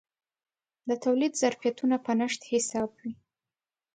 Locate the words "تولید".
1.03-1.33